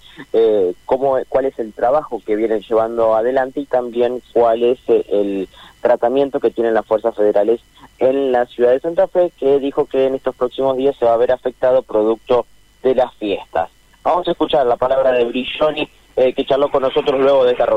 [0.85, 5.49] cómo, cuál es el trabajo que vienen llevando adelante y también cuál es el
[5.81, 7.59] tratamiento que tienen las fuerzas federales
[7.99, 11.16] en la ciudad de Santa Fe, que dijo que en estos próximos días se va
[11.16, 12.45] a ver afectado producto
[12.81, 13.70] de las fiestas.
[14.02, 17.67] Vamos a escuchar la palabra de Brilloni, eh, que charló con nosotros luego de esta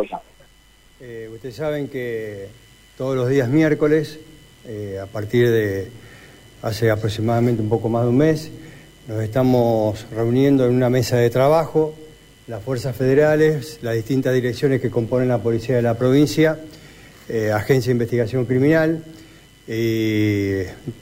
[1.01, 2.48] eh, ustedes saben que
[2.97, 4.20] todos los días miércoles,
[4.64, 5.91] eh, a partir de
[6.65, 8.51] hace aproximadamente un poco más de un mes,
[9.07, 11.95] nos estamos reuniendo en una mesa de trabajo,
[12.47, 16.59] las fuerzas federales, las distintas direcciones que componen la policía de la provincia,
[17.29, 19.05] eh, Agencia de Investigación Criminal,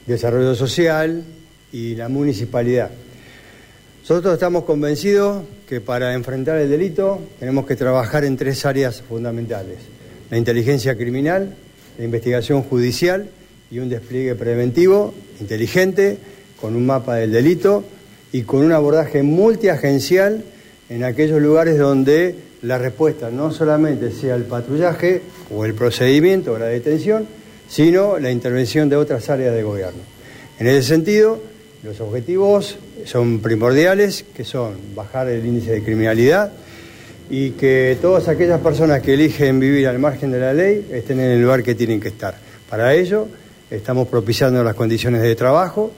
[0.07, 1.23] Desarrollo Social
[1.73, 2.91] y la municipalidad.
[4.01, 9.79] Nosotros estamos convencidos que para enfrentar el delito tenemos que trabajar en tres áreas fundamentales.
[10.29, 11.55] La inteligencia criminal,
[11.99, 13.29] la investigación judicial
[13.73, 16.19] y un despliegue preventivo inteligente
[16.61, 17.83] con un mapa del delito
[18.31, 20.45] y con un abordaje multiagencial
[20.91, 26.59] en aquellos lugares donde la respuesta no solamente sea el patrullaje o el procedimiento o
[26.59, 27.27] la detención,
[27.67, 30.03] sino la intervención de otras áreas de gobierno.
[30.59, 31.41] En ese sentido,
[31.83, 36.53] los objetivos son primordiales, que son bajar el índice de criminalidad
[37.31, 41.31] y que todas aquellas personas que eligen vivir al margen de la ley estén en
[41.31, 42.37] el lugar que tienen que estar.
[42.69, 43.29] Para ello,
[43.73, 45.91] estamos propiciando las condiciones de trabajo.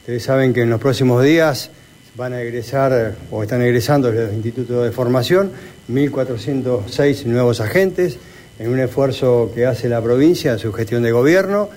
[0.00, 1.70] Ustedes saben que en los próximos días
[2.16, 5.50] van a egresar o están egresando los institutos de formación
[5.90, 8.18] 1.406 nuevos agentes
[8.58, 11.68] en un esfuerzo que hace la provincia en su gestión de gobierno,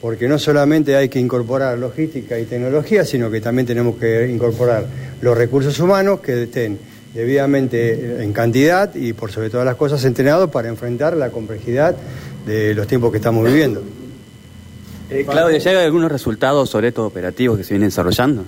[0.00, 4.86] porque no solamente hay que incorporar logística y tecnología, sino que también tenemos que incorporar
[5.20, 6.78] los recursos humanos que estén
[7.14, 11.96] debidamente en cantidad y por sobre todas las cosas entrenados para enfrentar la complejidad
[12.46, 13.82] de los tiempos que estamos viviendo.
[15.10, 18.44] Eh, Claudia, ¿ya hay algunos resultados sobre estos operativos que se vienen desarrollando?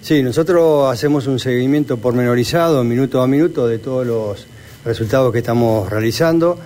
[0.00, 4.46] Sí, nosotros hacemos un seguimiento pormenorizado, minuto a minuto, de todos los
[4.82, 6.58] resultados que estamos realizando.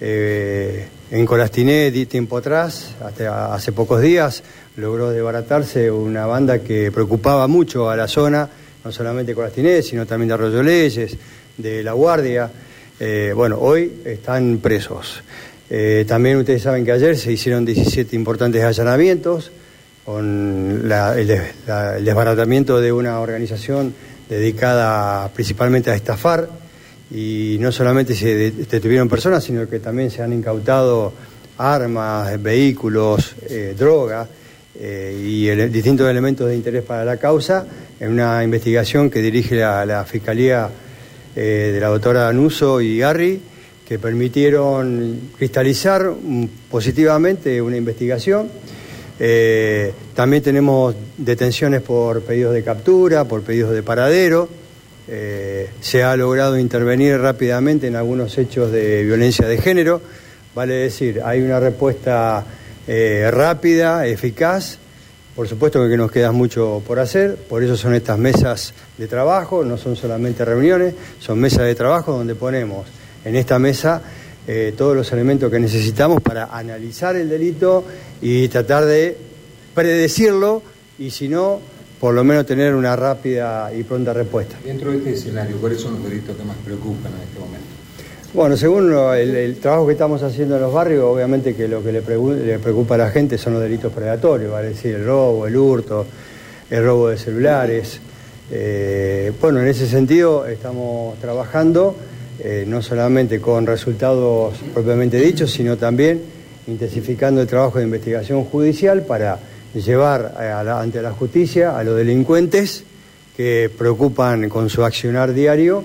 [0.00, 4.42] Eh, en Colastiné, tiempo atrás, hasta hace pocos días,
[4.76, 8.48] logró desbaratarse una banda que preocupaba mucho a la zona,
[8.82, 11.14] no solamente Colastiné, sino también de Arroyo Leyes,
[11.58, 12.50] de La Guardia.
[12.98, 15.22] Eh, bueno, hoy están presos.
[15.70, 19.50] Eh, también ustedes saben que ayer se hicieron 17 importantes allanamientos
[20.04, 23.94] con el, desbaratamiento de una organización
[24.28, 26.48] dedicada principalmente a estafar.
[27.10, 31.12] Y no solamente se detuvieron personas, sino que también se han incautado
[31.58, 34.26] armas, vehículos, eh, droga
[34.76, 37.64] eh, y distintos elementos de interés para la causa
[38.00, 40.68] en una investigación que dirige la, Fiscalía
[41.36, 43.40] eh, de la doctora Anuso y Garri
[43.86, 46.12] que permitieron cristalizar
[46.70, 48.48] positivamente una investigación
[49.18, 54.48] eh, también tenemos detenciones por pedidos de captura, por pedidos de paradero.
[55.06, 60.00] Eh, se ha logrado intervenir rápidamente en algunos hechos de violencia de género.
[60.54, 62.44] Vale decir, hay una respuesta
[62.86, 64.78] eh, rápida, eficaz.
[65.36, 69.64] Por supuesto que nos queda mucho por hacer, por eso son estas mesas de trabajo,
[69.64, 72.86] no son solamente reuniones, son mesas de trabajo donde ponemos
[73.24, 74.02] en esta mesa
[74.46, 77.84] eh, todos los elementos que necesitamos para analizar el delito
[78.20, 79.16] y tratar de
[79.74, 80.62] predecirlo
[80.98, 81.60] y si no,
[81.98, 84.56] por lo menos tener una rápida y pronta respuesta.
[84.62, 87.66] Dentro de este escenario, ¿cuáles son los delitos que más preocupan en este momento?
[88.34, 92.02] Bueno, según el, trabajo que estamos haciendo en los barrios, obviamente que lo que le,
[92.58, 96.04] preocupa a la gente son los delitos predatorios, vale decir, el robo, el hurto,
[96.68, 98.00] el robo de celulares.
[98.50, 101.96] Eh, bueno, en ese sentido estamos trabajando
[102.40, 106.20] eh, no solamente con resultados propiamente dichos, sino también
[106.66, 109.38] intensificando el trabajo de investigación judicial para
[109.74, 112.84] llevar ante la justicia a los delincuentes
[113.36, 115.84] que preocupan con su accionar diario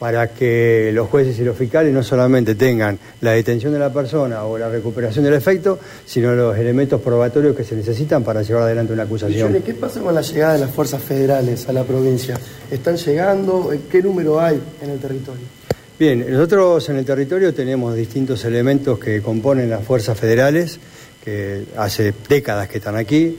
[0.00, 4.44] para que los jueces y los fiscales no solamente tengan la detención de la persona
[4.44, 8.94] o la recuperación del efecto, sino los elementos probatorios que se necesitan para llevar adelante
[8.94, 9.62] una acusación.
[9.62, 12.40] ¿Qué pasa con la llegada de las fuerzas federales a la provincia?
[12.70, 13.70] ¿Están llegando?
[13.90, 15.59] ¿Qué número hay en el territorio?
[16.00, 20.80] Bien, nosotros en el territorio tenemos distintos elementos que componen las fuerzas federales,
[21.22, 23.36] que hace décadas que están aquí,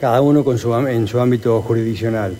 [0.00, 2.36] cada uno con su, en su ámbito jurisdiccional.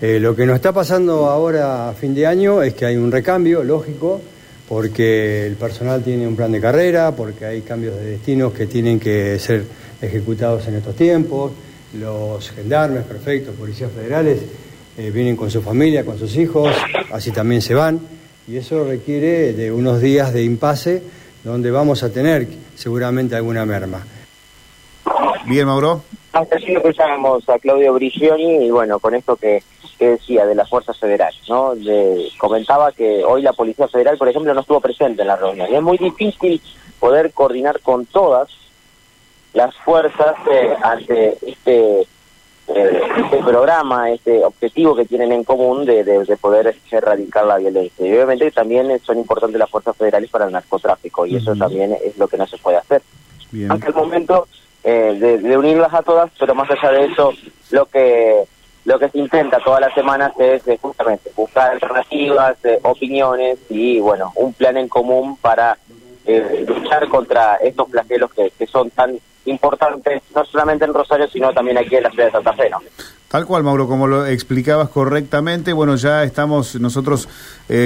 [0.00, 3.10] Eh, lo que nos está pasando ahora a fin de año es que hay un
[3.10, 4.20] recambio, lógico,
[4.68, 9.00] porque el personal tiene un plan de carrera, porque hay cambios de destinos que tienen
[9.00, 9.64] que ser
[10.00, 11.50] ejecutados en estos tiempos.
[11.98, 14.38] Los gendarmes, perfectos, policías federales,
[14.96, 16.72] eh, vienen con su familia, con sus hijos,
[17.10, 18.19] así también se van,
[18.50, 21.04] y eso requiere de unos días de impasse
[21.44, 24.04] donde vamos a tener seguramente alguna merma.
[25.46, 26.02] Bien, Mauro.
[26.32, 29.62] Hasta así escuchábamos a Claudio Brigioni y bueno, con esto que,
[30.00, 31.74] decía de las fuerzas federales, ¿no?
[32.38, 35.76] comentaba que hoy la Policía Federal, por ejemplo, no estuvo presente en la reunión y
[35.76, 36.60] es muy difícil
[36.98, 38.48] poder coordinar con todas
[39.52, 42.06] las fuerzas eh, ante este,
[42.74, 48.06] eh, este programa, este objetivo que tienen en común de, de, poder erradicar la violencia.
[48.06, 52.16] Y obviamente también son importantes las fuerzas federales para el narcotráfico y eso también es
[52.16, 53.02] lo que no se puede hacer.
[53.68, 54.46] Hasta el momento
[54.84, 57.32] eh, de, unirlas a todas, pero más allá de eso,
[57.70, 58.44] lo que
[58.84, 64.32] lo que se intenta todas las semanas es, justamente buscar alternativas, eh, opiniones y bueno,
[64.36, 65.76] un plan en común para
[66.24, 71.52] eh, luchar contra estos flagelos que, que, son tan importantes, no solamente en Rosario, sino
[71.52, 72.70] también aquí en la ciudad de Santa Fe.
[72.70, 72.78] ¿no?
[73.28, 77.28] Tal cual, Mauro, como lo explicabas correctamente, bueno, ya estamos nosotros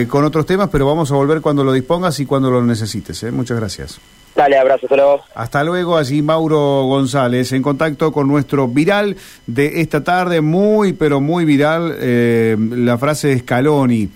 [0.09, 3.23] con otros temas, pero vamos a volver cuando lo dispongas y cuando lo necesites.
[3.31, 4.01] Muchas gracias.
[4.35, 5.21] Dale, abrazo, hasta luego.
[5.35, 9.17] Hasta luego, allí Mauro González, en contacto con nuestro viral
[9.47, 14.11] de esta tarde, muy, pero muy viral, eh, la frase de Scaloni.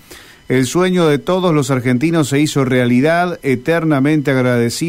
[0.49, 4.87] El sueño de todos los argentinos se hizo realidad, eternamente agradecido.